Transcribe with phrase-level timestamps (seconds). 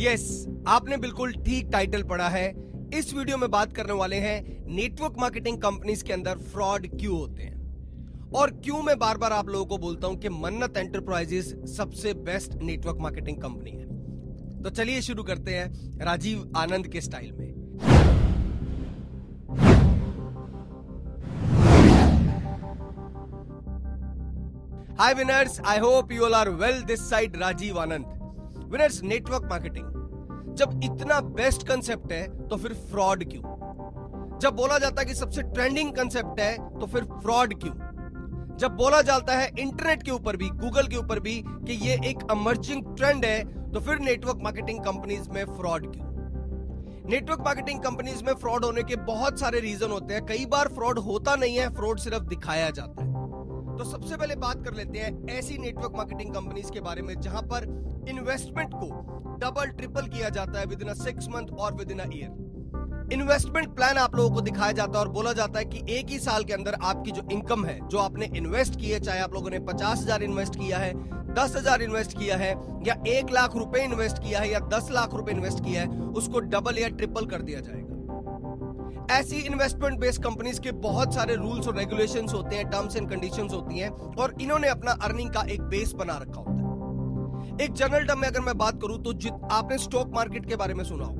[0.00, 0.22] Yes
[0.68, 2.48] आपने बिल्कुल ठीक टाइटल पढ़ा है।
[2.94, 7.42] इस वीडियो में बात करने वाले हैं नेटवर्क मार्केटिंग कंपनीज़ के अंदर फ्रॉड क्यों होते
[7.42, 8.30] हैं?
[8.32, 12.54] और क्यों मैं बार बार आप लोगों को बोलता हूँ कि मन्नत एंटरप्राइजेस सबसे बेस्ट
[12.62, 14.62] नेटवर्क मार्केटिंग कंपनी है?
[14.62, 17.48] तो चलिए शुरू करते हैं राजीव आनंद के स्टाइल में।
[25.00, 28.18] Hi winners I hope you all are well this side Rajiv Anand.
[28.70, 34.38] Winners network marketing जब इतना बेस्ट कंसेप्ट है तो फिर फ्रॉड क्यों?
[34.38, 37.74] जब बोला जाता है कि सबसे ट्रेंडिंग कंसेप्ट है तो फिर फ्रॉड क्यों?
[38.56, 42.30] जब बोला जाता है इंटरनेट के ऊपर भी गूगल के ऊपर भी, कि ये एक
[42.30, 43.42] अमर्जिंग ट्रेंड है
[43.72, 46.08] तो फिर नेटवर्क मार्केटिंग कंपनीज़ में फ्रॉड क्यों?
[47.10, 50.98] नेटवर्क मार्केटिंग कंपनीज़ में फ्रॉड होने के बहुत सारे रीजन होते हैं। कई बार फ्रॉड
[51.00, 53.09] होता नहीं है फ्रॉड सिर्फ़ दिखाया जाता है।
[53.80, 57.42] तो सबसे पहले बात कर लेते हैं ऐसी नेटवर्क मार्केटिंग कंपनीज़ के बारे में, जहाँ
[57.52, 57.64] पर
[58.08, 58.88] इन्वेस्टमेंट को
[59.40, 63.98] डबल ट्रिपल किया जाता है विद इन सिक्स मंथ और within year investment plan
[63.98, 66.52] आप लोगों को दिखाया जाता है और बोला जाता है कि एक ही साल के
[66.52, 70.02] अंदर आपकी जो इनकम है, जो आपने इन्वेस्ट की है, चाहे आप लोगों ने पचास
[70.02, 70.92] हज़ार इन्वेस्ट किया है,
[71.34, 72.50] दस हज़ार इन्वेस्ट किया है,
[72.86, 76.40] या एक लाख रुपए इन्वेस्ट किया है, या दस लाख रुपए इन्वेस्ट किया है, उसको
[76.48, 77.89] डबल या ट्रिपल कर दिया जाएगा।
[79.10, 83.48] ऐसी इन्वेस्टमेंट बेस्ड कंपनीज़ के बहुत सारे रूल्स और रेगुलेशन होते हैं टर्म्स एंड कंडीशन
[83.48, 88.06] होती हैं, और इन्होंने अपना अर्निंग का एक बेस बना रखा होता है। एक जनरल
[88.06, 91.04] टर्म में अगर मैं बात करूँ तो जित, आपने स्टॉक मार्केट के बारे में सुना
[91.04, 91.18] होगा।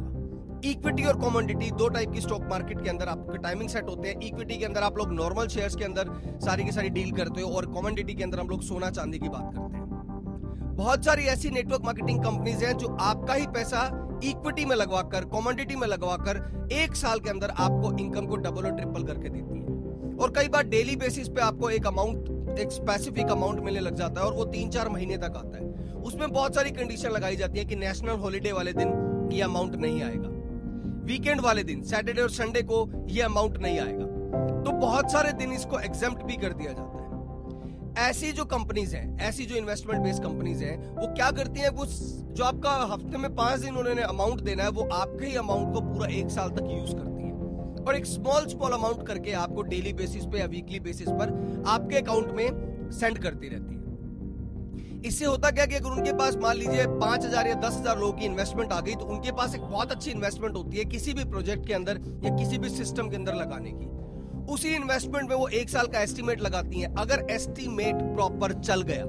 [0.64, 4.20] इक्विटी और कॉमोडिटी दो टाइप की स्टॉक मार्केट के अंदर आपके टाइमिंग सेट होते हैं।
[4.20, 6.10] इक्विटी के अंदर आप लोग नॉर्मल शेयर्स के अंदर
[6.44, 9.28] सारी की सारी डील करते हो, और कॉमोडिटी के अंदर हम लोग सोना चांदी की
[9.28, 14.64] बात करते हैं। बहुत सारी ऐसी नेटवर्क मार्केटिंग कंपनीज़ हैं जो आपका ही पैसा इक्विटी
[14.64, 19.02] में लगवाकर कॉमोडिटी में लगवाकर, एक साल के अंदर आपको इनकम को डबल और ट्रिपल
[19.04, 23.60] करके देती है। और कई बार डेली बेसिस पे आपको एक अमाउंट एक स्पेसिफिक अमाउंट
[23.60, 25.68] मिलने लग जाता है और वो तीन चार महीने तक आता है।
[26.02, 30.02] उसमें बहुत सारी कंडीशन लगाई जाती है कि नेशनल हॉलीडे वाले दिन ये अमाउंट नहीं
[30.02, 30.28] आएगा।
[31.04, 34.04] वीकेंड वाले दिन सैटरडे और संडे को ये अमाउंट नहीं आएगा।
[34.64, 36.99] तो बहुत सारे दिन इसको एग्ज़ाम भी कर दिया जाता है।
[37.98, 41.68] ऐसी जो कंपनीज़ हैं, ऐसी जो इन्वेस्टमेंट बेस्ड कंपनीज़ हैं, वो क्या करती हैं?
[41.70, 45.74] वो जो आपका हफ़्ते में पाँच दिन उन्होंने अमाउंट देना है, वो आपके ही अमाउंट
[45.74, 49.62] को पूरा एक साल तक यूज़ करती है। और एक स्मॉल स्मॉल अमाउंट करके आपको
[49.64, 53.78] डेली बेसिस पे या वीकली बेसिस पर आपके अकाउंट में सेंड करती रहती है।
[55.06, 58.12] इससे होता क्या कि अगर उनके पास मान लीजिए पाँच हज़ार या दस हज़ार लोगों
[58.12, 61.24] की इन्वेस्टमेंट आ गई तो उनके पास एक बहुत अच्छी इन्वेस्टमेंट होती है किसी भी
[61.26, 63.86] प्रोजेक्ट के अंदर या किसी भी सिस्टम के अंदर लगाने की।
[64.46, 69.04] उसी इन्वेस्टमेंट में वो एक साल का एस्टिमेट लगाती हैं। अगर एस्टिमेट प्रॉपर चल गया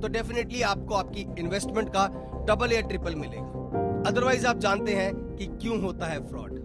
[0.00, 2.06] तो डेफिनेटली आपको आपकी इन्वेस्टमेंट का
[2.48, 6.60] डबल या ट्रिपल मिलेगा। अदरवाइज़ आप जानते हैं कि क्यों होता है फ्रॉड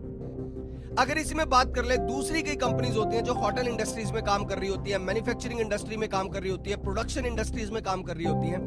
[1.00, 4.22] अगर इसी में बात कर ले, दूसरी कई कंपनीज़ होती हैं जो होटल इंडस्ट्रीज़ में
[4.24, 7.72] काम कर रही होती है मैन्युफैक्चरिंग इंडस्ट्री में काम कर रही होती है प्रोडक्शन इंडस्ट्रीज़
[7.72, 8.60] में काम कर रही होती है,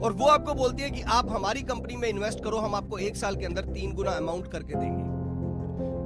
[0.00, 3.16] और वो आपको बोलती है कि आप हमारी कंपनी में इन्वेस्ट करो, हम आपको एक
[3.16, 5.17] साल के अंदर तीन गुना अमाउंट करके देंगे।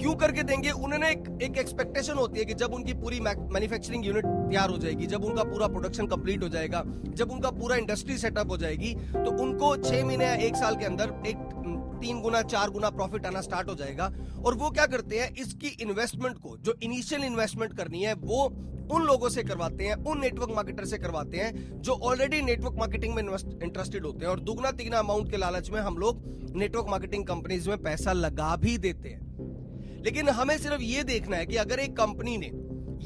[0.03, 0.71] क्यों करके देंगे?
[0.71, 5.07] उन्होंने एक एक एक्सपेक्टेशन होती है कि जब उनकी पूरी मैन्युफैक्चरिंग यूनिट तैयार हो जाएगी,
[5.07, 6.83] जब उनका पूरा प्रोडक्शन कंप्लीट हो जाएगा,
[7.13, 10.85] जब उनका पूरा इंडस्ट्री सेटअप हो जाएगी तो उनको छह महीने या एक साल के
[10.85, 11.37] अंदर एक,
[12.03, 14.13] तीन गुना, चार गुना प्रॉफिट आना स्टार्ट हो जाएगा।
[14.45, 15.35] और वो क्या करते हैं?
[15.37, 18.45] इसकी इन्वेस्टमेंट को, जो इनिशियल इन्वेस्टमेंट करनी है, वो
[18.93, 23.15] उन लोगों से करवाते हैं, उन नेटवर्क मार्केटर से करवाते हैं, जो ऑलरेडी नेटवर्क मार्केटिंग
[23.15, 26.25] में इंटरेस्टेड होते हैं। और दुगना तिगना अमाउंट के लालच में हम लोग
[26.57, 29.32] नेटवर्क मार्केटिंग कंपनीज़ में पैसा लगा भी देते हैं।
[30.05, 32.51] लेकिन हमें सिर्फ़ ये देखना है कि अगर एक कंपनी ने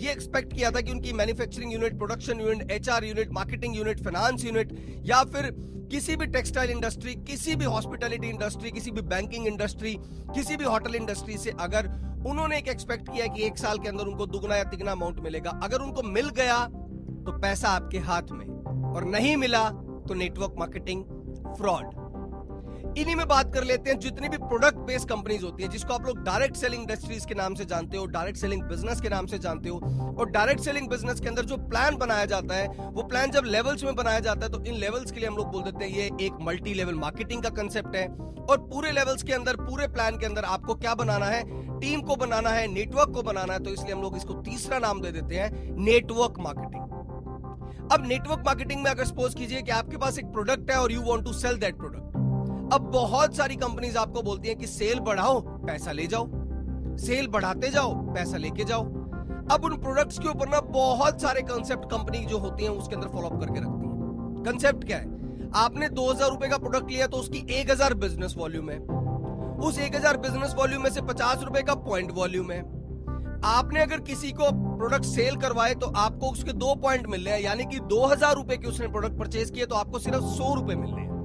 [0.03, 4.45] ये एक्सपेक्ट किया था कि उनकी manufacturing unit production unit HR unit marketing unit finance
[4.45, 4.75] unit
[5.05, 5.51] या फिर
[5.91, 9.95] किसी भी टेक्सटाइल इंडस्ट्री किसी भी हॉस्पिटैलिटी इंडस्ट्री किसी भी बैंकिंग इंडस्ट्री
[10.35, 11.89] किसी भी होटल इंडस्ट्री से अगर
[12.27, 15.51] उन्होंने एक एक्सपेक्ट किया कि एक साल के अंदर उनको दुगना या तिगना अमाउंट मिलेगा,
[15.63, 16.65] अगर उनको मिल गया
[17.27, 18.47] तो पैसा आपके हाथ में,
[18.95, 19.69] और नहीं मिला
[20.09, 21.05] तो नेटवर्क मार्केटिंग
[21.57, 21.87] फ्रॉड
[22.97, 26.07] इन्हीं में बात कर लेते हैं जितनी भी प्रोडक्ट बेस्ड कंपनीज़ होती है, जिसको आप
[26.07, 29.39] लोग डायरेक्ट सेलिंग इंडस्ट्रीज़ के नाम से जानते हो डायरेक्ट सेलिंग बिज़नेस के नाम से
[29.39, 33.31] जानते हो। और डायरेक्ट सेलिंग बिज़नेस के अंदर जो प्लान बनाया जाता है, वो प्लान
[33.31, 35.85] जब लेवल्स में बनाया जाता है तो इन लेवल्स के लिए हम लोग बोल देते
[35.85, 38.07] हैं, ये एक मल्टी लेवल मार्केटिंग का कंसेप्ट है।
[38.47, 41.43] और पूरे लेवल्स के अंदर, पूरे प्लान के अंदर आपको क्या बनाना है?
[41.81, 45.01] टीम को बनाना है नेटवर्क को बनाना है तो इसलिए हम लोग इसको तीसरा नाम
[45.01, 45.51] दे देते हैं
[45.81, 46.85] नेटवर्क मार्केटिंग
[47.93, 51.03] अब नेटवर्क मार्केटिंग में अगर सपोज़ कीजिए कि आपके पास एक प्रोडक्ट है और you
[51.03, 52.06] want to sell that product
[52.67, 56.27] अब बहुत सारी कंपनीज़ आपको बोलती हैं कि सेल बढ़ाओ, पैसा ले जाओ।
[56.99, 58.85] सेल बढ़ाते जाओ, पैसा लेके जाओ।
[59.51, 63.09] अब उन प्रोडक्ट्स के ऊपर ना बहुत सारे कंसेप्ट कंपनी जो होती हैं, उसके अंदर
[63.09, 65.15] फॉलोअप करके रखती है। कंसेप्ट क्या है?
[65.57, 68.79] आपने दो हज़ार रुपए का प्रोडक्ट लिया तो उसकी एक हज़ार बिज़नेस वॉल्यूम है।
[69.59, 72.61] उस एक हज़ार बिज़नेस वॉल्यूम में से पचास रुपए का पॉइंट वॉल्यूम है।
[73.47, 77.43] आपने अगर किसी को प्रोडक्ट सेल करवाए तो आपको उसके दो पॉइंट मिल रहे हैं,
[77.43, 80.75] यानी कि दो हज़ार रुपए के उसने प्रोडक्ट परचेज किए तो आपको सिर्फ़ सौ रुपए
[80.75, 81.16] मिल रहे हैं।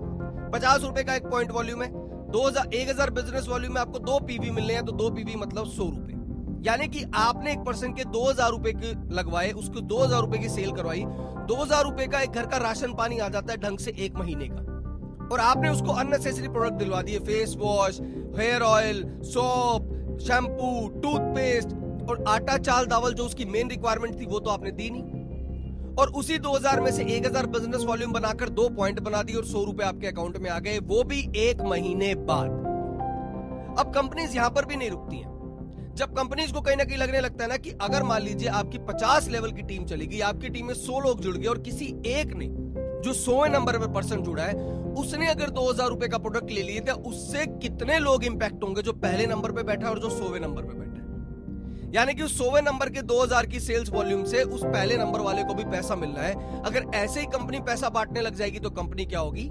[0.51, 1.89] पचास रुपए का एक पॉइंट वॉल्यूम है।
[2.31, 5.35] दो हज़ार, एक हज़ार बिज़नेस वॉल्यूम में आपको दो पीवी मिलने हैं तो दो पीवी
[5.37, 6.19] मतलब सौ रुपए।
[6.65, 10.37] यानी कि आपने एक पर्सन के दो हज़ार रुपए के लगवाए, उसको दो हज़ार रुपए
[10.37, 11.03] की सेल करवाई,
[11.47, 14.15] दो हज़ार रुपए का एक घर का राशन पानी आ जाता है ढंग से एक
[14.15, 14.69] महीने का।
[15.27, 17.99] और आपने उसको अननेसेसरी प्रोडक्ट दिलवा दिए face wash
[18.37, 21.69] hair oil soap shampoo toothpaste
[22.09, 25.20] और आटा चाल दावल जो उसकी मेन रिक्वायरमेंट थी, वो तो आपने दी नहीं।
[25.99, 29.63] और उसी 2000 में से 1000 बिज़नेस वॉल्यूम बनाकर दो पॉइंट बना दी और सौ
[29.63, 32.49] रुपए आपके अकाउंट में आ गए, वो भी एक महीने बाद।
[33.79, 35.29] अब कंपनीज़ यहाँ पर भी नहीं रुकती हैं।
[35.95, 38.77] जब कंपनीज़ को कहीं ना कहीं लगने लगता है ना कि अगर मान लीजिए आपकी
[38.85, 42.33] 50 लेवल की टीम चलेगी, आपकी टीम में 100 लोग जुड़ गए और किसी एक
[42.35, 42.47] ने
[43.03, 44.53] जो सोवे नंबर पर पर्सन जुड़ा है,
[44.93, 48.81] उसने अगर दो हज़ार रुपए का प्रोडक्ट ले लिए तो उससे कितने लोग इंपैक्ट होंगे
[48.81, 50.90] जो पहले नंबर पे बैठा और जो सोवे नंबर पे बैठा
[51.93, 55.43] यानी कि उस सोवे नंबर के 2000 की सेल्स वॉल्यूम से उस पहले नंबर वाले
[55.43, 58.69] को भी पैसा मिल रहा है। अगर ऐसे ही कंपनी पैसा बांटने लग जाएगी तो
[58.69, 59.49] कंपनी क्या होगी?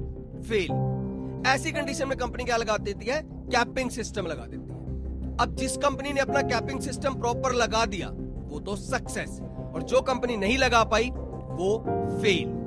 [0.48, 3.20] फेल ऐसी कंडीशन में कंपनी क्या लगा देती है?
[3.24, 8.08] कैपिंग सिस्टम लगा देती है। अब जिस कंपनी ने अपना कैपिंग सिस्टम प्रॉपर लगा दिया,
[8.50, 9.40] वो तो सक्सेस
[9.74, 11.78] और जो कंपनी नहीं लगा पाई, वो
[12.22, 12.58] फेल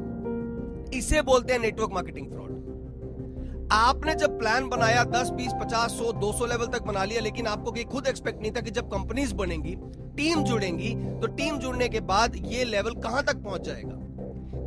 [0.93, 2.52] इसे बोलते हैं नेटवर्क मार्केटिंग फ्रॉड
[3.73, 7.71] आपने जब प्लान बनाया 10, 20, 50, 100, 200 लेवल तक बना लिया लेकिन आपको
[7.91, 9.75] खुद एक्सपेक्ट नहीं था कि जब कंपनीज़ बनेंगी
[10.17, 10.89] टीम जुड़ेंगी
[11.21, 13.97] तो टीम जुड़ने के बाद ये लेवल कहाँ तक पहुँच जाएगा?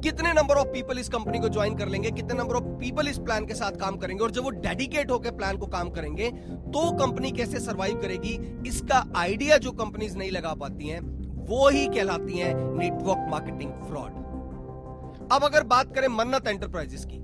[0.00, 2.11] कितने नंबर ऑफ़ पीपल इस कंपनी को ज्वाइन कर लेंगे?
[2.11, 4.25] कितने नंबर ऑफ़ पीपल इस प्लान के साथ काम करेंगे?
[4.25, 8.35] और जब वो डेडिकेट होकर प्लान को काम करेंगे तो कंपनी कैसे सरवाइव करेगी?
[8.69, 11.00] इसका आइडिया जो कंपनीज़ नहीं लगा पाती हैं
[11.47, 17.23] वो ही कहलाती हैं नेटवर्क मार्केटिंग फ्रॉड अब अगर बात करें मन्नत एंटरप्राइजेस की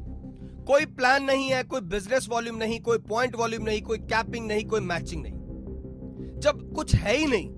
[0.66, 4.64] कोई प्लान नहीं है, कोई बिज़नेस वॉल्यूम नहीं, कोई पॉइंट वॉल्यूम नहीं, कोई कैपिंग नहीं,
[4.64, 5.32] कोई मैचिंग नहीं।
[6.40, 7.48] जब कुछ है ही नहीं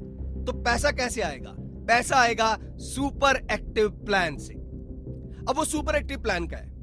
[0.45, 1.55] तो पैसा कैसे आएगा?
[1.59, 6.75] पैसा आएगा सुपर एक्टिव प्लान से। अब वो सुपर एक्टिव प्लान का है?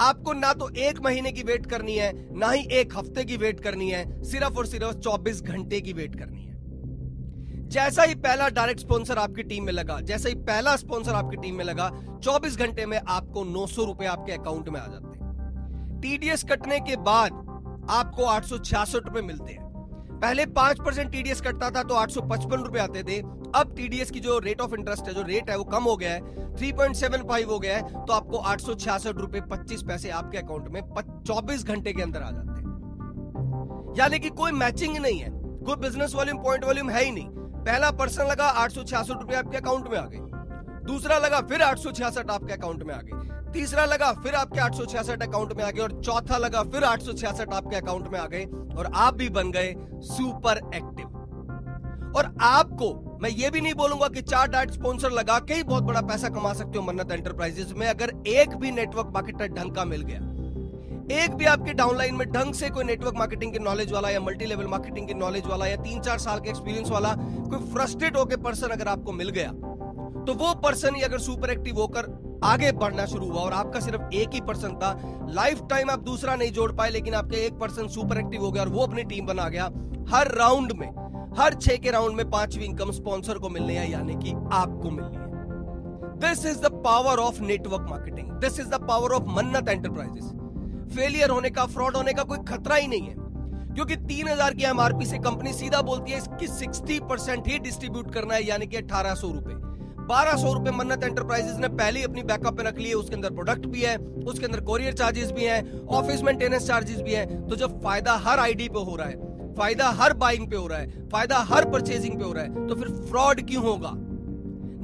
[0.00, 3.60] आपको ना तो एक महीने की वेट करनी है, ना ही एक हफ़्ते की वेट
[3.60, 6.54] करनी है, सिर्फ़ और सिर्फ़ 24 घंटे की वेट करनी है।
[7.68, 11.54] जैसा ही पहला डायरेक्ट स्पॉन्सर आपकी टीम में लगा, जैसा ही पहला स्पॉन्सर आपकी टीम
[11.54, 15.13] में लगा 24 घंटे में आपको नौ सौ रुपए आपके अकाउंट में आ जाते
[16.04, 17.32] टीडीएस कटने के बाद
[17.90, 18.56] आपको आठ सौ
[18.96, 23.02] रुपए मिलते हैं। पहले पाँच परसेंट टीडीएस कटता था तो आठ सौ पचपन रुपए आते
[23.02, 23.18] थे।
[23.54, 26.10] अब टीडीएस की जो रेट ऑफ़ इंटरेस्ट है, जो रेट है, वो कम हो गया
[26.10, 29.82] है। थ्री पॉइंट सेवन फाइव हो गया है तो आपको आठ सौ छियासठ रुपए पच्चीस
[29.82, 30.80] पैसे आपके अकाउंट में
[31.22, 36.14] चौबीस घंटे के अंदर आ जाते हैं। यानी कि कोई मैचिंग नहीं है। कोई बिज़नेस
[36.14, 37.28] वॉल्यूम पॉइंट वॉल्यूम है ही नहीं।
[37.64, 41.62] पहला पर्सन लगा आठ सौ छियासठ रुपए आपके अकाउंट में आ गए। दूसरा लगा फिर
[41.62, 45.22] आठ सौ छियासठ आपके अकाउंट में आ गए। तीसरा लगा, फिर आपके आठ सौ छियासठ
[45.22, 48.26] अकाउंट में आ गए, और चौथा लगा, फिर आठ सौ छियासठ आपके अकाउंट में आ
[48.26, 48.44] गए,
[48.76, 49.74] और आप भी बन गए
[50.06, 52.92] सुपर एक्टिव और आपको,
[53.22, 56.28] मैं ये भी नहीं बोलूँगा कि चार डायरेक्ट स्पॉन्सर लगा के ही बहुत बड़ा पैसा
[56.30, 60.18] कमा सकते हो मन्नत एंटरप्राइजेस में, अगर एक भी नेटवर्क मार्केटर ढंग का मिल गया।
[61.14, 64.46] एक भी आपके डाउनलाइन में ढंग से कोई नेटवर्क मार्केटिंग के नॉलेज वाला या मल्टी
[64.46, 68.36] लेवल मार्केटिंग के नॉलेज वाला या तीन चार साल के एक्सपीरियंस वाला कोई फ्रस्ट्रेट होकर
[68.42, 69.50] पर्सन अगर आपको मिल गया
[70.26, 72.06] तो वो पर्सन ही अगर सुपर एक्टिव होकर
[72.44, 74.92] आगे बढ़ना शुरू हुआ और आपका सिर्फ़ एक ही पर्सन था।
[75.30, 78.62] लाइफ टाइम आप दूसरा नहीं जोड़ पाए, लेकिन आपके एक पर्सन सुपर एक्टिव हो गया
[78.62, 79.64] और वो अपनी टीम बना गया।
[80.08, 80.88] हर राउंड में,
[81.38, 85.16] हर छह के राउंड में पांचवी इनकम स्पॉन्सर को मिलने है, यानी कि आपको मिलनी
[85.16, 85.22] है।
[86.20, 90.32] This is the power of network marketing this is the power of Mannat enterprises
[90.94, 93.22] failure होने का फ्रॉड होने का कोई खतरा ही नहीं है।
[93.74, 98.12] क्योंकि तीन हज़ार की एमआरपी से कंपनी सीधा बोलती है, इसकी सिक्सटी परसेंट ही डिस्ट्रीब्यूट
[98.14, 99.54] करना है, यानी कि अठारह सौ रुपए।
[100.06, 103.30] बारह सौ रुपए मन्नत एंटरप्राइजेस ने पहले ही अपनी बैकअप में रख लिए उसके अंदर
[103.32, 107.56] प्रोडक्ट भी है, उसके अंदर कोरियर चार्जेस भी है ऑफ़िस मेंटेनेंस चार्जेस भी है। तो
[107.56, 109.16] जब फ़ायदा हर आईडी पे हो रहा है,
[109.54, 112.74] फ़ायदा हर बाइंग पे हो रहा है, फ़ायदा हर परचेजिंग पे हो रहा है तो
[112.74, 113.92] फिर फ्रॉड क्यों होगा?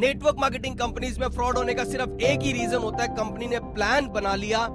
[0.01, 3.59] नेटवर्क मार्केटिंग कंपनीज़ में फ्रॉड होने का सिर्फ़ एक ही रीजन होता है। कंपनी ने
[3.75, 4.67] प्लान बना लिया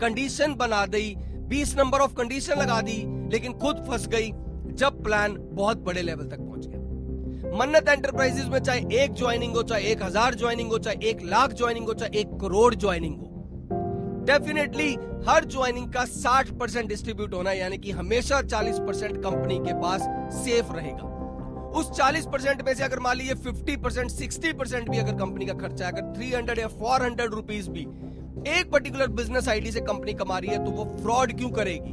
[0.00, 1.14] कंडीशन बना दी,
[1.48, 4.30] बीस नंबर ऑफ़ कंडीशन लगा दी, लेकिन खुद फंस गई,
[4.74, 6.73] जब प्लान बहुत बड़े लेवल तक पहुँच गया।
[7.52, 11.52] मन्नत एंटरप्राइजेस में चाहे एक ज्वाइनिंग हो, चाहे एक हज़ार ज्वाइनिंग हो, चाहे एक लाख
[11.52, 13.30] ज्वाइनिंग हो, चाहे एक करोड़ ज्वाइनिंग हो
[14.26, 14.96] डेफिनेटली
[15.28, 20.00] हर ज्वाइनिंग का 60 परसेंट डिस्ट्रीब्यूट होना यानी कि हमेशा 40 परसेंट कंपनी के पास
[20.34, 21.12] सेफ़ रहेगा।
[21.78, 25.46] उस 40 परसेंट में से अगर मान लीजिए 50 परसेंट सिक्सटी परसेंट भी अगर कंपनी
[25.46, 27.86] का खर्चा अगर 300 या 400 रुपीस भी
[28.50, 31.92] एक पर्टिकुलर बिज़नेस आईडी से कंपनी कमा रही है तो वो फ्रॉड क्यों करेगी?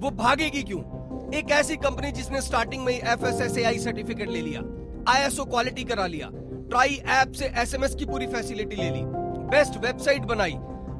[0.00, 0.99] वो भागेगी क्यों?
[1.34, 4.60] एक ऐसी कंपनी जिसने स्टार्टिंग में F S S I certificate ले लिया
[5.08, 6.30] आईएसओ क्वालिटी करा लिया
[6.70, 9.02] ट्राई ऐप से एसएमएस की पूरी फैसिलिटी ले ली
[9.52, 10.54] बेस्ट वेबसाइट बनाई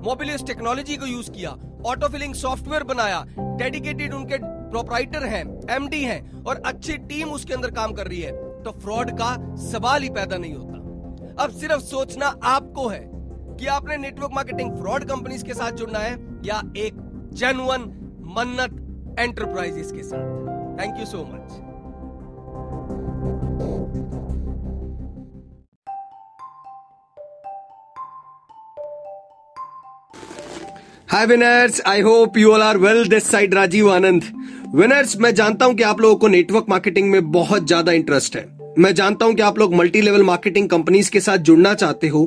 [0.05, 1.51] मोबिलियस टेक्नोलॉजी को यूज़ किया
[1.87, 4.39] ऑटो फिलिंग सॉफ्टवेयर बनाया डेडिकेटेड उनके
[4.71, 8.33] प्रोपराइटर हैं एमडी हैं, और अच्छी टीम उसके अंदर काम कर रही है
[8.63, 13.97] तो फ्रॉड का सवाल ही पैदा नहीं होता। अब सिर्फ़ सोचना आपको है कि आपने
[13.97, 16.13] नेटवर्क मार्केटिंग फ्रॉड कंपनीज़ के साथ जुड़ना है
[16.45, 17.01] या एक
[17.35, 17.91] जेनुअन
[18.37, 18.80] मन्नत
[19.19, 21.59] एंटरप्राइजेस के साथ। Thank you so much
[31.09, 34.25] hi winners I hope you all are well this side Rajiv Anand
[34.75, 38.45] winners मैं जानता हूँ कि आप लोगों को नेटवर्क मार्केटिंग में बहुत ज़्यादा इंटरेस्ट है।
[38.79, 42.23] मैं जानता हूँ कि आप लोग मल्टी लेवल मार्केटिंग कंपनीज़ के साथ जुड़ना चाहते हो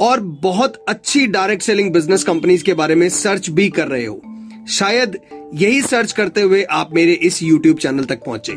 [0.00, 4.20] और बहुत अच्छी डायरेक्ट सेलिंग बिज़नेस कंपनीज़ के बारे में सर्च भी कर रहे हो।
[4.68, 5.18] शायद
[5.54, 8.52] यही सर्च करते हुए आप मेरे इस YouTube चैनल तक पहुँचे।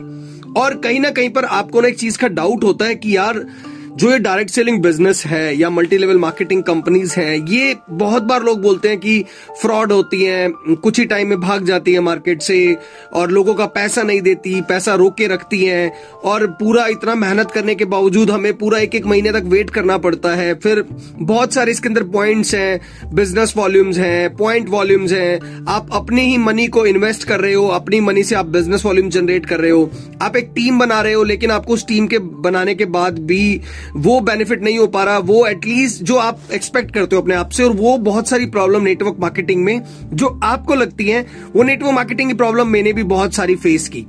[0.60, 3.48] और कहीं ना कहीं पर आपको ना एक चीज़ का डाउट होता है कि यार
[3.89, 8.43] जो ये डायरेक्ट सेलिंग बिज़नेस है या मल्टी लेवल मार्केटिंग कंपनीज़ हैं, ये बहुत बार
[8.43, 9.24] लोग बोलते हैं कि
[9.62, 12.77] फ्रॉड होती हैं, कुछ ही टाइम में भाग जाती है मार्केट से
[13.13, 15.91] और लोगों का पैसा नहीं देती, पैसा रोक के रखती हैं
[16.25, 19.98] और पूरा इतना मेहनत करने के बावजूद हमें पूरा एक एक महीने तक वेट करना
[19.98, 20.84] पड़ता है। फिर
[21.15, 22.79] बहुत सारे इसके अंदर पॉइंट्स हैं
[23.13, 27.67] बिज़नेस वॉल्यूम्स हैं पॉइंट वॉल्यूम्स हैं। आप अपनी ही मनी को इन्वेस्ट कर रहे हो,
[27.67, 29.89] अपनी मनी से आप बिज़नेस वॉल्यूम जनरेट कर रहे हो।
[30.22, 33.62] आप एक टीम बना रहे हो, लेकिन आपको उस टीम के बनाने के बाद भी
[33.95, 37.50] वो बेनिफिट नहीं हो पा रहा, वो एटलीस्ट जो आप एक्सपेक्ट करते हो अपने आप
[37.50, 39.81] से, और वो बहुत सारी प्रॉब्लम नेटवर्क मार्केटिंग में
[40.13, 44.05] जो आपको लगती है, वो नेटवर्क मार्केटिंग की प्रॉब्लम मैंने भी बहुत सारी फेस की।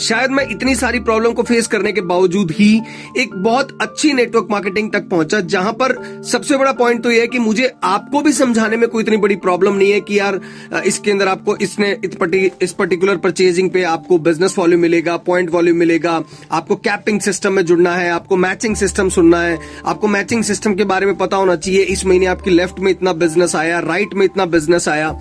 [0.00, 2.70] शायद मैं इतनी सारी प्रॉब्लम को फेस करने के बावजूद ही
[3.18, 5.94] एक बहुत अच्छी नेटवर्क मार्केटिंग तक पहुँचा, जहाँ पर
[6.26, 9.36] सबसे बड़ा पॉइंट तो यह है कि मुझे आपको भी समझाने में कोई इतनी बड़ी
[9.38, 10.40] प्रॉब्लम नहीं है कि यार
[10.86, 11.90] इसके अंदर आपको इसने
[12.62, 16.20] इस पर्टिकुलर परचेजिंग पे आपको बिज़नेस वॉल्यूम मिलेगा पॉइंट वॉल्यूम मिलेगा,
[16.52, 20.84] आपको कैपिंग सिस्टम में जुड़ना है, आपको मैचिंग सिस्टम सुनना है, आपको मैचिंग सिस्टम के
[20.84, 24.24] बारे में पता होना चाहिए, इस महीने आपकी लेफ़्ट में इतना बिज़नेस आया राइट में
[24.24, 25.18] इतना बिज़नेस आया।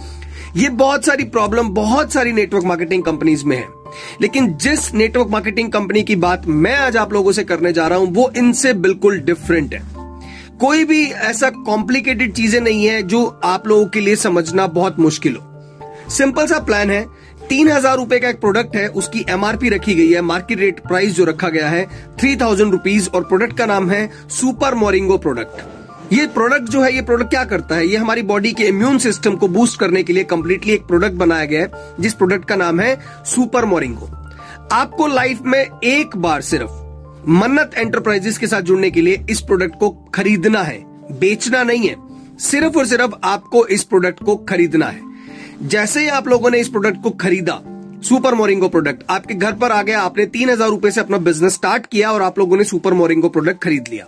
[0.55, 3.74] ये बहुत सारी प्रॉब्लम बहुत सारी नेटवर्क मार्केटिंग कंपनीज़ में है।
[4.21, 7.99] लेकिन जिस नेटवर्क मार्केटिंग कंपनी की बात मैं आज आप लोगों से करने जा रहा
[7.99, 9.81] हूँ, वो इनसे बिल्कुल डिफरेंट है।
[10.59, 15.35] कोई भी ऐसा कॉम्प्लिकेटेड चीज़ें नहीं है जो आप लोगों के लिए समझना बहुत मुश्किल
[15.35, 17.05] हो। सिंपल सा प्लान है,
[17.49, 21.13] तीन हज़ार रूपए का एक प्रोडक्ट है, उसकी एमआरपी रखी गई है मार्केट रेट प्राइस
[21.15, 21.85] जो रखा गया है
[22.19, 25.74] थ्री थाउज़ेंड रुपीज़ और प्रोडक्ट का नाम है सुपर मोरिंगो प्रोडक्ट
[26.13, 27.87] ये प्रोडक्ट जो है, ये प्रोडक्ट क्या करता है?
[27.87, 31.45] ये हमारी बॉडी के इम्यून सिस्टम को बूस्ट करने के लिए कम्प्लीटली एक प्रोडक्ट बनाया
[31.45, 34.09] गया है, जिस प्रोडक्ट का नाम है सुपर मोरिंगो
[34.73, 36.71] आपको लाइफ में एक बार सिर्फ़
[37.29, 40.77] मन्नत एंटरप्राइजेस के साथ जुड़ने के लिए इस प्रोडक्ट को खरीदना है,
[41.11, 41.95] बेचना नहीं है,
[42.41, 45.01] सिर्फ़ और सिर्फ़ आपको इस प्रोडक्ट को खरीदना है।
[45.63, 47.61] जैसे ही आप लोगों ने इस प्रोडक्ट को खरीदा
[48.03, 51.53] सुपर मोरिंगो प्रोडक्ट आपके घर पर आ गया, आपने तीन हज़ार रुपए से अपना बिज़नेस
[51.53, 54.07] स्टार्ट किया और आप लोगों ने सुपर मोरिंगो प्रोडक्ट खरीद लिया।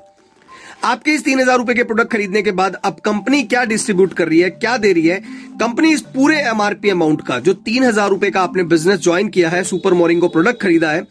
[0.81, 4.27] आपके इस तीन हज़ार रुपए के प्रोडक्ट खरीदने के बाद अब कंपनी क्या डिस्ट्रीब्यूट कर
[4.27, 5.19] रही है, क्या दे रही है?
[5.59, 9.49] कंपनी इस पूरे एमआरपी अमाउंट का, जो तीन हज़ार रुपए का आपने बिज़नेस ज्वाइन किया
[9.49, 11.03] है सुपर मोरिंगो प्रोडक्ट खरीदा है,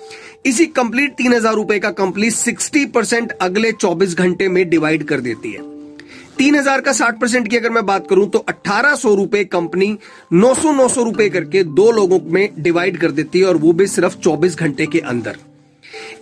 [0.46, 5.20] इसी कंप्लीट तीन हज़ार रुपए का कंपनी सिक्सटी परसेंट अगले चौबीस घंटे में डिवाइड कर
[5.20, 5.74] देती है।
[6.38, 9.96] तीन हज़ार का साठ परसेंट की अगर मैं बात करूँ तो अट्ठारह सौ रुपए कंपनी
[10.32, 13.72] नौ सौ नौ सौ रुपए करके दो लोगों में डिवाइड कर देती है, और वो
[13.72, 15.36] भी सिर्फ़ चौबीस घंटे के अंदर।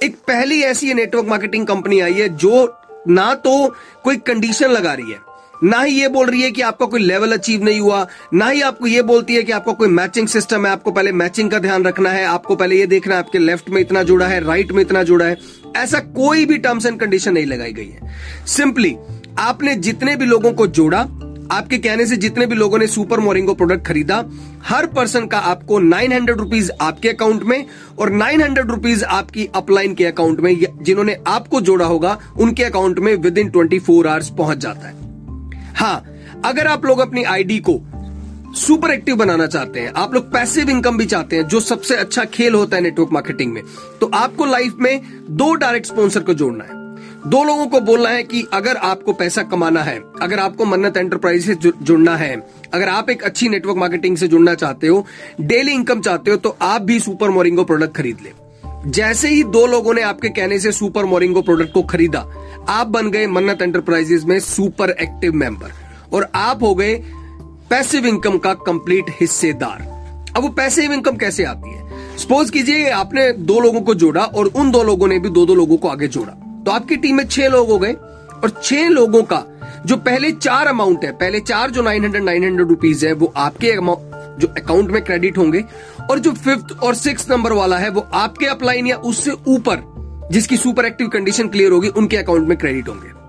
[0.02, 2.64] एक पहली ऐसी नेटवर्क मार्केटिंग कंपनी आई है, जो
[3.08, 5.18] ना तो कोई कंडीशन लगा रही है।
[5.64, 8.60] ना ही ये बोल रही है कि आपका कोई लेवल अचीव नहीं हुआ, ना ही
[8.60, 11.84] आपको ये बोलती है कि आपका कोई मैचिंग सिस्टम है, आपको पहले मैचिंग का ध्यान
[11.84, 14.82] रखना है, आपको पहले ये देखना है आपके लेफ़्ट में इतना जुड़ा है राइट में
[14.82, 15.36] इतना जुड़ा है।
[15.76, 18.12] ऐसा कोई भी टर्म्स एंड कंडीशन नहीं लगाई गई है।
[18.46, 18.96] सिंपली
[19.38, 21.06] आपने जितने भी लोगों को जोड़ा
[21.52, 24.24] आपके कहने से जितने भी लोगों ने सुपर मोरिंगो प्रोडक्ट खरीदा,
[24.64, 27.64] हर पर्सन का आपको नाइन हंड्रेड रुपीज़ आपके अकाउंट में
[27.98, 32.98] और नाइन हंड्रेड रुपीज़ आपकी अपलाइन के अकाउंट में जिन्होंने आपको जोड़ा होगा, उनके अकाउंट
[32.98, 36.04] में within twenty four hours पहुँच जाता है। हाँ
[36.44, 37.80] अगर आप लोग अपनी आईडी को
[38.56, 42.24] सुपर एक्टिव बनाना चाहते हैं, आप लोग पैसिव इनकम भी चाहते हैं, जो सबसे अच्छा
[42.24, 43.62] खेल होता है नेटवर्क मार्केटिंग में
[44.00, 46.83] तो आपको लाइफ में दो डायरेक्ट स्पॉन्सर को जोड़ना है।
[47.26, 51.46] दो लोगों को बोलना है कि अगर आपको पैसा कमाना है, अगर आपको मन्नत एंटरप्राइज
[51.46, 52.34] से जुड़ना है,
[52.74, 55.04] अगर आप एक अच्छी नेटवर्क मार्केटिंग से जुड़ना चाहते हो
[55.40, 58.32] डेली इनकम चाहते हो तो आप भी सुपर मोरिंगो प्रोडक्ट खरीद ले।
[58.90, 62.26] जैसे ही दो लोगों ने आपके कहने से सुपर मोरिंगो प्रोडक्ट को खरीदा,
[62.68, 65.72] आप बन गए मन्नत एंटरप्राइजेस में सुपर एक्टिव मेंबर
[66.12, 66.94] और आप हो गए
[67.70, 69.92] पैसिव इनकम का कंप्लीट हिस्सेदार।
[70.36, 71.82] अब वो पैसिव इनकम कैसे आती है?
[72.18, 75.54] सपोज़ कीजिए आपने दो लोगों को जोड़ा और उन दो लोगों ने भी दो दो
[75.54, 79.22] लोगों को आगे जोड़ा। तो आपकी टीम में छह लोग हो गए और छह लोगों
[79.22, 79.44] का
[79.86, 83.32] जो पहले चार अमाउंट है, पहले चार जो nine hundred nine hundred rupees है, वो
[83.36, 83.72] आपके
[84.40, 85.64] जो अकाउंट में क्रेडिट होंगे
[86.10, 89.92] और जो फिफ्थ और सिक्स नंबर वाला है, वो आपके अपलाइन या उससे ऊपर
[90.32, 93.23] जिसकी सुपर एक्टिव कंडीशन क्लियर होगी, उनके अकाउंट में क्रेडिट होंगे।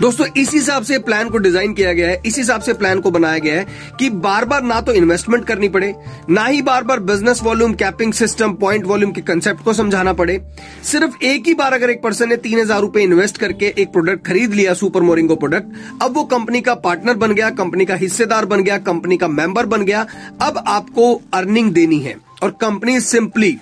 [0.00, 3.10] दोस्तों, इस हिसाब से प्लान को डिज़ाइन किया गया है, इस हिसाब से प्लान को
[3.10, 5.94] बनाया गया है कि बार बार ना तो इन्वेस्टमेंट करनी पड़े,
[6.30, 10.40] ना ही बार बार business volume capping system point volume के कंसेप्ट को समझाना पड़े।
[10.84, 14.26] सिर्फ़ एक ही बार अगर एक पर्सन ने तीन हज़ार रूपए इन्वेस्ट करके एक प्रोडक्ट
[14.26, 18.46] खरीद लिया सुपर मोरिंगो प्रोडक्ट अब वो कंपनी का पार्टनर बन गया कंपनी का हिस्सेदार
[18.46, 20.06] बन गया कंपनी का मेंबर बन गया,
[20.42, 23.56] अब आपको अर्निंग देनी है। और कंपनी सिंपली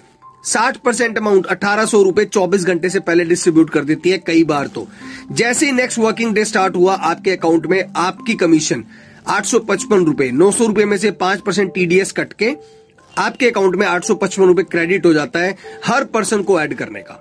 [0.47, 4.45] साठ परसेंट अमाउंट अठारह सौ रुपए चौबीस घंटे से पहले डिस्ट्रीब्यूट कर देती है कई
[4.45, 4.87] बार तो।
[5.33, 8.85] जैसे ही नेक्स्ट वर्किंग डे स्टार्ट हुआ, आपके अकाउंट में आपकी कमीशन
[9.29, 12.55] आठ सौ पचपन रुपए, नौ सौ रुपए में से पाँच परसेंट टीडीएस कट के
[13.17, 16.75] आपके अकाउंट में आठ सौ पचपन रुपए क्रेडिट हो जाता है हर पर्सन को ऐड
[16.75, 17.15] करने का।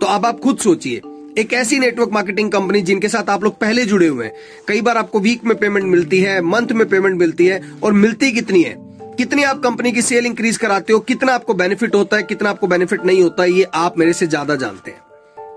[0.00, 1.00] तो अब आप खुद सोचिए,
[1.38, 4.32] एक ऐसी नेटवर्क मार्केटिंग कंपनी जिनके साथ आप लोग पहले जुड़े हुए हैं,
[4.68, 8.30] कई बार आपको वीक में पेमेंट मिलती है मंथ में पेमेंट मिलती है, और मिलती
[8.32, 8.87] कितनी है?
[9.18, 12.66] कितनी आप कंपनी की सेल इंक्रीज कराते हो, कितना आपको बेनिफिट होता है, कितना आपको
[12.66, 15.00] बेनिफिट नहीं होता है ये आप मेरे से ज़्यादा जानते हैं।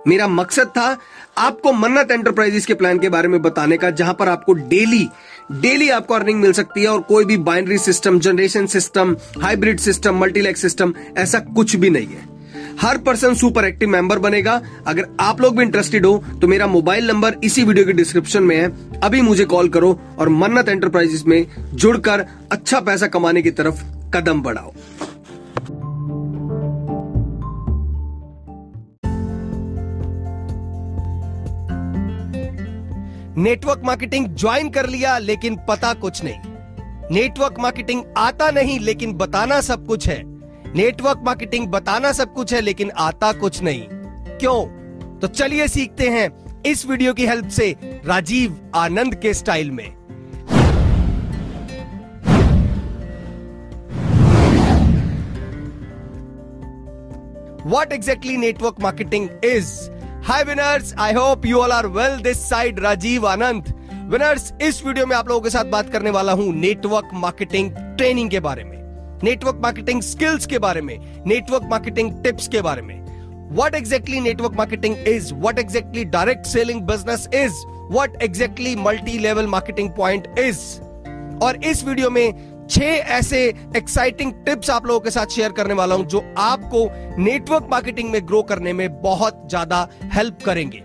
[0.08, 0.98] मेरा मकसद था
[1.38, 5.08] आपको मन्नत एंटरप्राइजेस के प्लान के बारे में बताने का, जहाँ पर आपको डेली
[5.54, 10.20] डेली आपको अर्निंग मिल सकती है और कोई भी binary system, generation system, hybrid system,
[10.20, 12.31] multilex system, ऐसा कुछ भी नहीं है।
[12.82, 17.08] हर पर्सन सुपर एक्टिव मेंबर बनेगा। अगर आप लोग भी इंटरेस्टेड हो तो मेरा मोबाइल
[17.08, 21.46] नंबर इसी वीडियो के डिस्क्रिप्शन में है। अभी मुझे कॉल करो और मन्नत एंटरप्राइजेस में
[21.74, 24.74] जुड़कर अच्छा पैसा कमाने की तरफ़ कदम बढ़ाओ।
[33.38, 39.62] नेटवर्क मार्केटिंग ज्वाइन कर लिया, लेकिन पता कुछ नहीं। नेटवर्क मार्केटिंग आता नहीं, लेकिन बताना
[39.62, 40.31] सब कुछ है।
[40.76, 43.88] नेटवर्क मार्केटिंग बताना सब कुछ है लेकिन आता कुछ नहीं
[44.38, 44.60] क्यों
[45.20, 46.30] तो चलिए सीखते हैं
[46.66, 47.76] इस वीडियो की हेल्प से
[48.06, 49.90] राजीव आनंद के स्टाइल में
[57.66, 59.92] What exactly network marketing is?
[60.24, 62.18] Hi winners, I hope you all are well.
[62.20, 63.72] This side Rajiv Anand.
[64.10, 68.30] Winners इस वीडियो में आप लोगों के साथ बात करने वाला हूँ नेटवर्क मार्केटिंग ट्रेनिंग
[68.30, 68.81] के बारे में
[69.24, 70.98] नेटवर्क मार्केटिंग स्किल्स के बारे में,
[71.28, 73.00] नेटवर्क मार्केटिंग टिप्स के बारे में।
[73.56, 77.58] What exactly network marketing is, what exactly direct selling business is,
[77.90, 80.62] what exactly multi level marketing point is
[81.44, 83.42] और इस वीडियो में छह ऐसे
[83.78, 86.88] एक्साइटिंग टिप्स आप लोगों के साथ शेयर करने वाला हूँ जो आपको
[87.24, 90.84] नेटवर्क मार्केटिंग में ग्रो करने में बहुत ज़्यादा हेल्प करेंगे।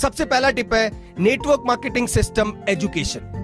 [0.00, 3.39] सबसे पहला टिप है नेटवर्क मार्केटिंग सिस्टम एजुकेशन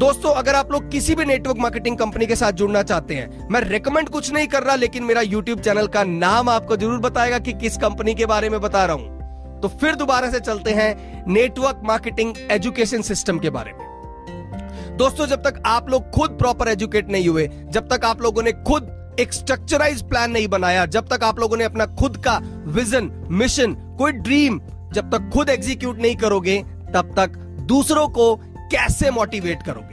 [0.00, 3.60] दोस्तों, अगर आप लोग किसी भी नेटवर्क मार्केटिंग कंपनी के साथ जुड़ना चाहते हैं, मैं
[3.60, 7.52] रेकमेंड कुछ नहीं कर रहा, लेकिन मेरा यूट्यूब चैनल का नाम आपको ज़रूर बताएगा कि
[7.52, 11.80] किस कंपनी के बारे में बता रहा हूँ। तो फिर दोबारा से चलते हैं नेटवर्क
[11.84, 17.28] मार्केटिंग एजुकेशन सिस्टम के बारे में। दोस्तों, जब तक आप लोग खुद प्रॉपर एजुकेट नहीं
[17.28, 21.40] हुए, जब तक आप लोगों ने खुद एक स्ट्रक्चराइज प्लान नहीं बनाया, जब तक आप
[21.40, 22.38] लोगों ने अपना खुद का
[22.70, 24.60] विजन मिशन कोई ड्रीम
[24.92, 26.58] जब तक खुद एग्जीक्यूट नहीं करोगे,
[26.94, 28.34] तब तक दूसरों को
[28.72, 29.89] कैसे मोटिवेट करोगे?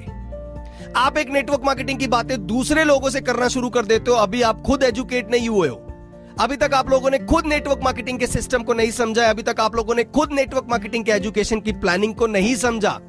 [0.98, 4.42] आप एक नेटवर्क मार्केटिंग की बातें दूसरे लोगों से करना शुरू कर देते हो, अभी
[4.42, 5.76] आप खुद एजुकेट नहीं हुए हो।
[6.40, 9.60] अभी तक आप लोगों ने खुद नेटवर्क मार्केटिंग के सिस्टम को नहीं समझा अभी तक
[9.60, 13.00] आप लोगों ने खुद नेटवर्क मार्केटिंग के एजुकेशन की प्लानिंग को नहीं समझा।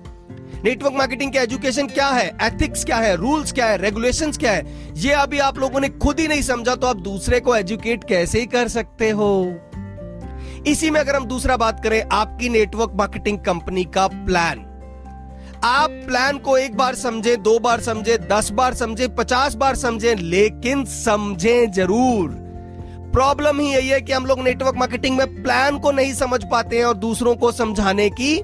[0.65, 2.37] नेटवर्क मार्केटिंग के एजुकेशन क्या है?
[2.43, 3.17] एथिक्स क्या है?
[3.17, 3.79] रूल्स क्या है?
[3.79, 4.93] रेगुलेशंस क्या है?
[4.95, 8.47] ये अभी आप लोगों ने खुद ही नहीं समझा तो आप दूसरे को एजुकेट कैसे
[8.47, 9.61] कर सकते हो?
[10.67, 14.65] इसी में अगर हम दूसरा बात करें, आपकी नेटवर्क मार्केटिंग कंपनी का प्लान
[15.65, 20.15] आप प्लान को एक बार समझे, दो बार समझे, दस बार समझे, पचास बार समझे,
[20.15, 22.29] लेकिन समझे ज़रूर।
[23.13, 26.79] प्रॉब्लम ही यही है कि हम लोग नेटवर्क मार्केटिंग में प्लान को नहीं समझ पाते
[26.79, 28.41] हैं और दूसरों को समझाने की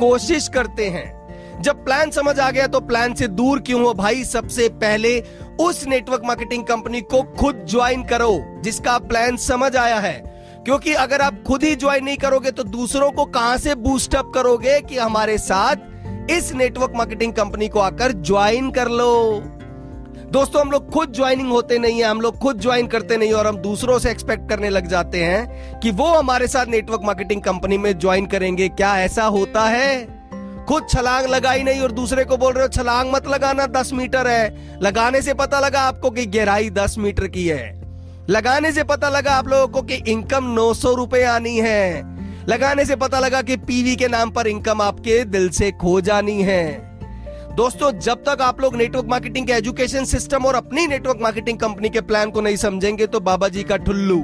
[0.00, 4.24] कोशिश करते हैं। जब प्लान समझ आ गया तो प्लान से दूर क्यों हो भाई?
[4.24, 5.20] सबसे पहले
[5.60, 10.16] उस नेटवर्क मार्केटिंग कंपनी को खुद ज्वाइन करो, जिसका प्लान समझ आया है।
[10.64, 14.80] क्योंकि अगर आप खुद ही ज्वाइन नहीं करोगे तो दूसरों को कहाँ से बूस्टअप करोगे
[14.80, 15.76] कि हमारे साथ
[16.30, 19.42] इस नेटवर्क मार्केटिंग कंपनी को आकर ज्वाइन कर लो।
[20.30, 23.46] दोस्तों, हम लोग खुद ज्वाइनिंग होते नहीं है, हम लोग खुद ज्वाइन करते नहीं और
[23.46, 27.78] हम दूसरों से एक्सपेक्ट करने लग जाते हैं कि वो हमारे साथ नेटवर्क मार्केटिंग कंपनी
[27.78, 30.18] में ज्वाइन करेंगे। क्या ऐसा होता है?
[30.68, 34.26] खुद छलांग लगाई नहीं और दूसरे को बोल रहे हो, छलांग मत लगाना, दस मीटर
[34.26, 37.82] है। लगाने से पता लगा आपको कि गहराई दस मीटर की है।
[38.30, 42.17] लगाने से पता लगा आप लोगों को कि इनकम नौ सौ रुपए आनी है।
[42.48, 46.42] लगाने से पता लगा कि पीवी के नाम पर इनकम आपके दिल से खो जानी
[46.42, 46.96] है।
[47.56, 51.88] दोस्तों, जब तक आप लोग नेटवर्क मार्केटिंग के एजुकेशन सिस्टम और अपनी नेटवर्क मार्केटिंग कंपनी
[51.88, 54.22] के प्लान को नहीं समझेंगे तो बाबा जी का ठुल्लू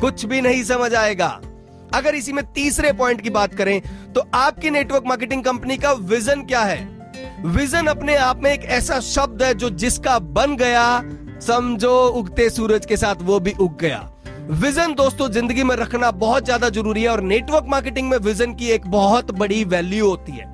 [0.00, 1.28] कुछ भी नहीं समझ आएगा।
[1.94, 3.80] अगर इसी में तीसरे पॉइंट की बात करें
[4.12, 6.84] तो आपकी नेटवर्क मार्केटिंग कंपनी का विजन क्या है?
[7.46, 11.02] विजन अपने आप में एक ऐसा शब्द है जो जिसका बन गया,
[11.40, 14.08] समझो, उगते सूरज के साथ वो भी उग गया।
[14.50, 18.68] विजन दोस्तों, ज़िंदगी में रखना बहुत ज़्यादा ज़रूरी है और नेटवर्क मार्केटिंग में विजन की
[18.68, 20.46] एक बहुत बड़ी वैल्यू होती है।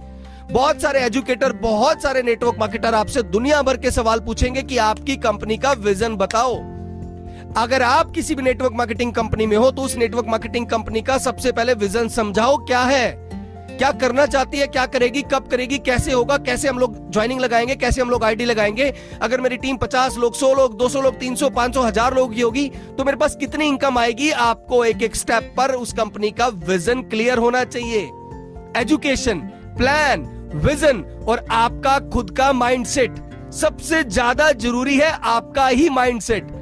[0.53, 5.17] बहुत सारे एजुकेटर बहुत सारे नेटवर्क मार्केटर आपसे दुनिया भर के सवाल पूछेंगे कि आपकी
[5.17, 6.57] कंपनी का विजन बताओ।
[7.57, 11.19] अगर आप किसी भी नेटवर्क मार्केटिंग कंपनी में हो तो उस नेटवर्क मार्केटिंग कंपनी का
[11.19, 13.26] सबसे पहले विजन समझाओ क्या है।
[13.79, 17.75] क्या करना चाहती है, क्या करेगी, कब करेगी, कैसे होगा, कैसे हम लोग ज्वाइनिंग लगाएँगे,
[17.77, 18.93] कैसे हम लोग आईडी लगाएँगे?
[19.23, 22.69] अगर मेरी टीम 50 लोग 100 लोग 200 लोग 300 500 हज़ार लोग की होगी
[22.99, 24.31] तो मेरे पास कितनी इनकम आएगी?
[24.31, 28.11] आपको एक एक स्टेप पर उस कंपनी का विजन क्लियर होना चाहिए।
[28.77, 29.39] एजुकेशन
[29.79, 36.55] प्लान विजन और आपका खुद का माइंडसेट सबसे ज़्यादा ज़रूरी है आपका ही माइंडसेट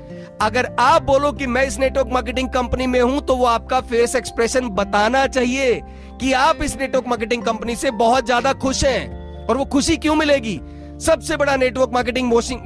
[0.42, 4.14] अगर आप बोलो कि मैं इस नेटवर्क मार्केटिंग कंपनी में हूँ तो वो आपका फेस
[4.16, 5.74] एक्सप्रेशन बताना चाहिए।
[6.20, 10.14] कि आप इस नेटवर्क मार्केटिंग कंपनी से बहुत ज़्यादा खुश हैं और वो खुशी क्यों
[10.14, 10.60] मिलेगी?
[11.00, 12.60] सबसे बड़ा नेटवर्क मार्केटिंग मोशिंग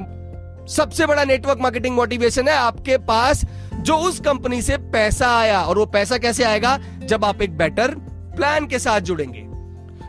[0.69, 5.77] सबसे बड़ा नेटवर्क मार्केटिंग मोटिवेशन है आपके पास, जो उस कंपनी से पैसा आया। और
[5.77, 6.79] वो पैसा कैसे आएगा?
[7.03, 7.95] जब आप एक बेटर
[8.35, 9.48] प्लान के साथ जुड़ेंगे।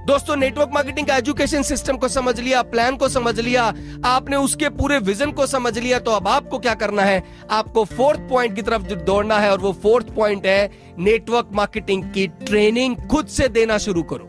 [0.06, 3.64] दोस्तों नेटवर्क मार्केटिंग का एजुकेशन सिस्टम को समझ लिया प्लान को समझ लिया,
[4.04, 7.22] आपने उसके पूरे विजन को समझ लिया तो अब आपको क्या करना है?
[7.50, 12.26] आपको फोर्थ पॉइंट की तरफ़ दौड़ना है और वो फोर्थ पॉइंट है नेटवर्क मार्केटिंग की
[12.26, 14.28] ट्रेनिंग खुद से देना शुरू करो।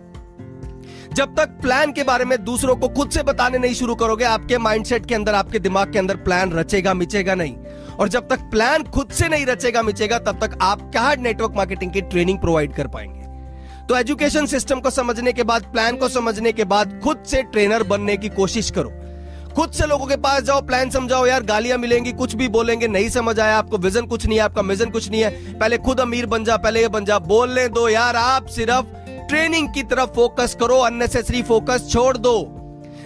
[1.13, 4.57] जब तक प्लान के बारे में दूसरों को खुद से बताने नहीं शुरू करोगे, आपके
[4.57, 7.55] माइंडसेट के अंदर, आपके दिमाग के अंदर प्लान रचेगा, मिचेगा नहीं।
[7.99, 11.91] और जब तक प्लान खुद से नहीं रचेगा, मिचेगा, तब तक आप क्या नेटवर्क मार्केटिंग
[11.91, 13.20] की ट्रेनिंग प्रोवाइड कर पाएँगे।
[13.91, 17.83] तो एजुकेशन सिस्टम को समझने के बाद प्लान को समझने के बाद खुद से ट्रेनर
[17.83, 18.91] बनने की कोशिश करो।
[19.55, 23.09] खुद से लोगों के पास जाओ प्लान समझाओ, यार, गालियाँ मिलेंगी, कुछ भी बोलेंगे, नहीं
[23.09, 26.25] समझ आया आपको विजन कुछ नहीं है, आपका मिजन कुछ नहीं है। पहले खुद अमीर
[26.25, 28.85] बन जा, पहले ये बन जा। बोलने दो, यार, आप सिर्फ़
[29.27, 32.55] ट्रेनिंग की तरफ़ फोकस करो अननेसेसरी फोकस छोड़ दो।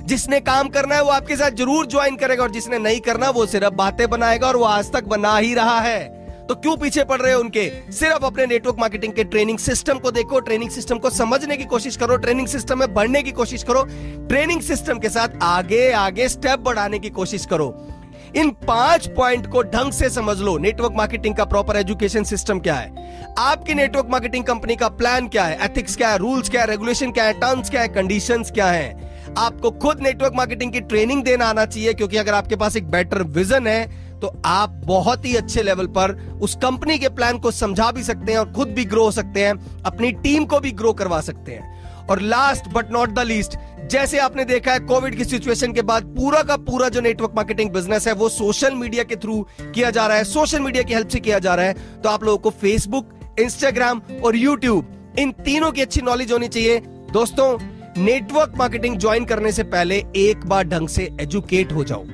[0.03, 3.45] जिसने काम करना है, वो आपके साथ ज़रूर ज्वाइन करेगा, और जिसने नहीं करना, वो
[3.45, 6.14] सिर्फ़ बातें बनाएगा, और वो आज तक बना ही रहा है।
[6.49, 7.91] तो क्यों पीछे पड़ रहे हो उनके?
[7.91, 11.97] सिर्फ़ अपने नेटवर्क मार्केटिंग के ट्रेनिंग सिस्टम को देखो ट्रेनिंग सिस्टम को समझने की कोशिश
[11.97, 13.83] करो ट्रेनिंग सिस्टम में बढ़ने की कोशिश करो
[14.27, 17.87] ट्रेनिंग सिस्टम के साथ आगे आगे स्टेप बढ़ाने की कोशिश करो।
[18.35, 22.75] इन पाँच पॉइंट को ढंग से समझ लो नेटवर्क मार्केटिंग का प्रॉपर एजुकेशन सिस्टम क्या
[22.75, 23.35] है?
[23.39, 25.59] आपकी नेटवर्क मार्केटिंग कंपनी का प्लान क्या है?
[25.65, 26.17] एथिक्स क्या है?
[26.17, 26.67] रूल्स क्या है?
[26.67, 27.33] रेगुलेशन क्या है?
[27.33, 27.87] टर्म्स क्या है?
[27.87, 29.13] कंडीशन क्या है?
[29.37, 33.21] आपको खुद नेटवर्क मार्केटिंग की ट्रेनिंग देना आना चाहिए, क्योंकि अगर आपके पास एक बेटर
[33.21, 37.91] विजन है तो आप बहुत ही अच्छे लेवल पर उस कंपनी के प्लान को समझा
[37.91, 40.93] भी सकते हैं और खुद भी ग्रो हो सकते हैं, अपनी टीम को भी ग्रो
[40.93, 41.73] करवा सकते हैं।
[42.09, 43.57] और last but not the least
[43.91, 47.71] जैसे आपने देखा है कोविड की सिचुएशन के बाद पूरा का पूरा जो नेटवर्क मार्केटिंग
[47.71, 51.07] बिज़नेस है, वो सोशल मीडिया के थ्रू किया जा रहा है सोशल मीडिया की हेल्प
[51.07, 55.71] से किया जा रहा है। तो आप लोगों को फेसबुक इंस्टाग्राम और यूट्यूब इन तीनों
[55.71, 56.79] की अच्छी नॉलेज होनी चाहिए।
[57.13, 57.57] दोस्तों
[57.97, 62.05] नेटवर्क मार्केटिंग ज्वाइन करने से पहले एक बार ढंग से एजुकेट हो जाओ।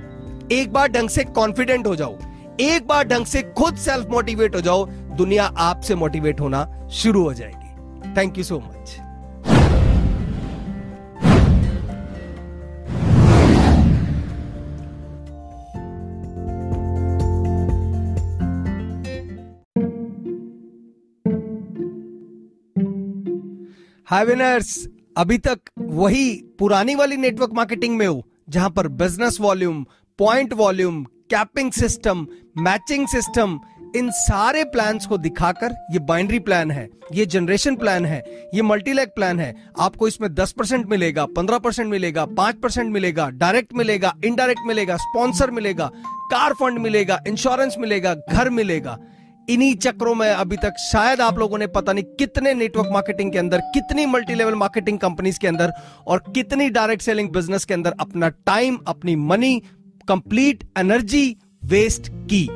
[0.52, 2.18] एक बार ढंग से कॉन्फिडेंट हो जाओ।
[2.62, 4.86] एक बार ढंग से खुद सेल्फ मोटिवेट हो जाओ,
[5.18, 9.00] दुनिया आपसे मोटिवेट होना शुरू हो जाएगी। Thank you so much
[24.08, 24.88] hi winners
[25.18, 29.86] अभी तक वही पुरानी वाली नेटवर्क मार्केटिंग में हो, जहाँ पर business volume
[30.22, 32.26] point volume capping system
[32.58, 33.58] matching system
[33.96, 38.20] इन सारे प्लान्स को दिखाकर ये बाइनरी प्लान है, ये जनरेशन प्लान है,
[38.56, 43.30] ये मल्टीलैक प्लान है। आपको इसमें 10 परसेंट मिलेगा 15 परसेंट मिलेगा 5 परसेंट मिलेगा
[43.32, 45.90] डायरेक्ट मिलेगा इनडायरेक्ट मिलेगा स्पॉन्सर मिलेगा
[46.32, 48.98] कार फंड मिलेगा इंश्योरेंस मिलेगा, घर मिलेगा।
[49.50, 53.38] इन्हीं चक्रों में अभी तक शायद आप लोगों ने पता नहीं कितने नेटवर्क मार्केटिंग के
[53.38, 55.74] अंदर, कितनी मल्टी लेवल मार्केटिंग कंपनीज़ के अंदर
[56.08, 59.62] और कितनी डायरेक्ट सेलिंग बिज़नेस के अंदर अपना टाइम अपनी मनी
[60.08, 62.48] कंप्लीट एनर्जी वेस्ट की।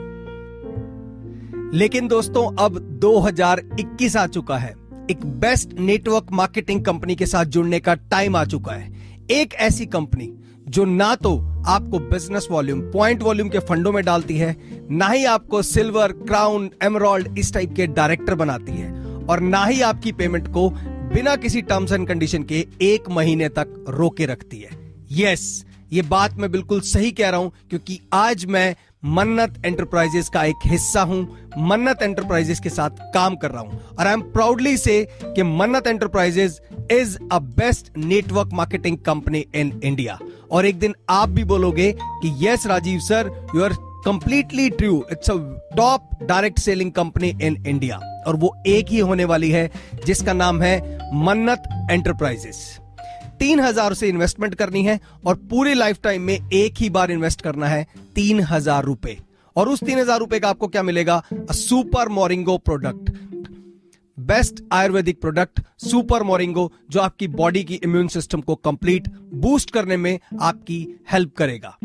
[1.77, 4.73] लेकिन दोस्तों अब 2021 आ चुका है।
[5.11, 8.93] एक बेस्ट नेटवर्क मार्केटिंग कंपनी के साथ जुड़ने का टाइम आ चुका है।
[9.31, 10.33] एक ऐसी कंपनी
[10.69, 14.55] जो ना तो आपको बिज़नेस वॉल्यूम पॉइंट वॉल्यूम के फंडों में डालती है
[14.91, 18.91] ना ही आपको सिल्वर क्राउन एमरॉल्ड इस टाइप के डायरेक्टर बनाती है
[19.25, 20.69] और ना ही आपकी पेमेंट को
[21.15, 26.01] बिना किसी टर्म्स एंड कंडीशन के एक महीने तक रोके रखती है। यस yes, ये
[26.03, 28.75] बात मैं बिल्कुल सही कह रहा हूँ, क्योंकि आज मैं
[29.07, 31.21] मन्नत एंटरप्राइजेस का एक हिस्सा हूँ,
[31.59, 35.87] मन्नत एंटरप्राइजेस के साथ काम कर रहा हूँ। और आई एम प्राउडली से कि Mannat
[35.87, 36.59] enterprises
[36.91, 40.17] is a best network marketing company in India
[40.51, 43.73] और एक दिन आप भी बोलोगे कि yes Rajiv sir you are
[44.05, 45.35] completely true it's a
[45.77, 49.69] top direct selling company in India और वो एक ही होने वाली है,
[50.05, 50.77] जिसका नाम है
[51.15, 52.79] मन्नत एंटरप्राइजेस
[53.39, 57.41] तीन हज़ार से इन्वेस्टमेंट करनी है और पूरी लाइफ टाइम में एक ही बार इन्वेस्ट
[57.41, 59.17] करना है तीन हज़ार रुपए।
[59.55, 61.21] और उस तीन हज़ार रुपए का आपको क्या मिलेगा?
[61.31, 63.11] Super moringo product
[64.17, 69.97] best Ayurvedic product super moringo जो आपकी बॉडी की इम्यून सिस्टम को कंप्लीट बूस्ट करने
[69.97, 70.77] में आपकी
[71.11, 71.77] हेल्प करेगा।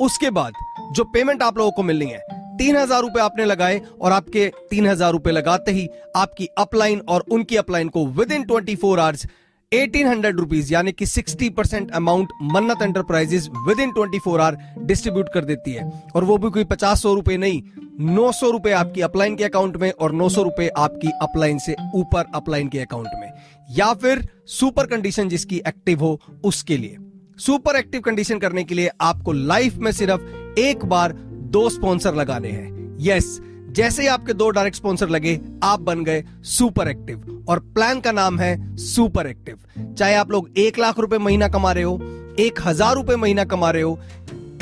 [0.00, 0.52] उसके बाद,
[0.92, 2.20] जो पेमेंट आप लोगों को मिलनी है,
[2.58, 7.24] तीन हज़ार रुपए आपने लगाए और आपके तीन हज़ार रुपए लगाते ही आपकी अपलाइन और
[7.32, 9.26] उनकी अपलाइन को within twenty four hours
[9.72, 13.48] eighteen hundred rupees यानी कि sixty percent amount Mannat enterprises
[13.80, 17.36] within twenty four hour distribute कर देती है। और वो भी कोई पचास सौ रुपए
[17.36, 17.62] नहीं,
[18.06, 21.76] नौ सौ रुपए आपकी अपलाइन के अकाउंट में और नौ सौ रुपए आपकी अपलाइन से
[21.94, 23.30] ऊपर अपलाइन के अकाउंट में।
[23.70, 26.96] या फिर सुपर कंडीशन जिसकी एक्टिव हो, उसके लिए।
[27.38, 31.12] सुपर एक्टिव कंडीशन करने के लिए आपको लाइफ में सिर्फ़ एक बार
[31.52, 33.40] दो स्पॉन्सर लगाने हैं। यस
[33.72, 38.12] जैसे ही आपके दो डायरेक्ट स्पॉन्सर लगे, आप बन गए सुपर एक्टिव और प्लान का
[38.12, 42.00] नाम है सुपर एक्टिव चाहे आप लोग एक लाख रुपए महीना कमा रहे हो,
[42.38, 43.98] एक हज़ार रुपए महीना कमा रहे हो,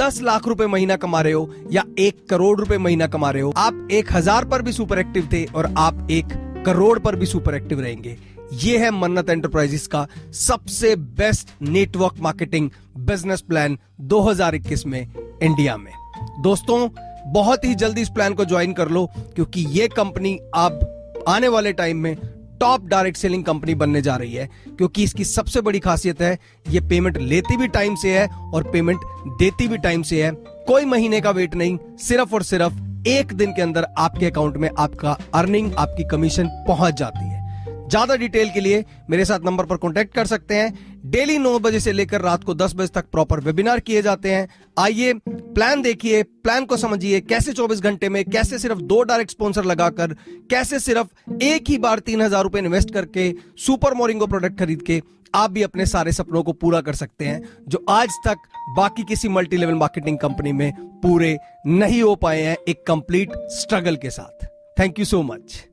[0.00, 3.52] दस लाख रुपए महीना कमा रहे हो, या एक करोड़ रुपए महीना कमा रहे हो,
[3.56, 6.32] आप एक हज़ार पर भी सुपर एक्टिव थे और आप एक
[6.66, 8.16] करोड़ पर भी सुपर एक्टिव रहेंगे.
[8.52, 15.00] ये है मन्नत एंटरप्राइजेस का सबसे best network marketing business plan 2021 में
[15.42, 15.92] इंडिया में.
[16.42, 16.88] दोस्तों
[17.28, 21.72] बहुत ही जल्दी इस प्लान को ज्वाइन कर लो, क्योंकि ये कंपनी अब आने वाले
[21.72, 22.16] टाइम में
[22.60, 26.80] टॉप डायरेक्ट सेलिंग कंपनी बनने जा रही है, क्योंकि इसकी सबसे बड़ी खासियत है, ये
[26.80, 29.00] पेमेंट लेती भी टाइम से है और पेमेंट
[29.40, 30.30] देती भी टाइम से है।
[30.68, 34.68] कोई महीने का वेट नहीं, सिर्फ़ और सिर्फ़ एक दिन के अंदर आपके अकाउंट में
[34.78, 37.36] आपका अर्निंग आपकी कमीशन पहुँच जाती है।
[37.88, 41.80] ज़्यादा डिटेल के लिए मेरे साथ नंबर पर कॉन्टेक्ट कर सकते हैं। डेली नौ बजे
[41.80, 46.22] से लेकर रात को दस बजे तक प्रॉपर वेबिनार किए जाते हैं। आइए, प्लान देखिए,
[46.22, 50.14] प्लान को समझिए, कैसे 24 घंटे में, कैसे सिर्फ़ दो डायरेक्ट स्पॉन्सर लगाकर,
[50.50, 55.02] कैसे सिर्फ़ एक ही बार तीन हज़ार रुपए इन्वेस्ट करके सुपर मोरिंगो प्रोडक्ट खरीद के
[55.34, 58.36] आप भी अपने सारे सपनों को पूरा कर सकते हैं, जो आज तक
[58.76, 63.96] बाकी किसी मल्टी लेवल मार्केटिंग कंपनी में पूरे नहीं हो पाए हैं एक कंप्लीट स्ट्रगल
[63.96, 64.46] के साथ।
[64.80, 65.67] Thank you so much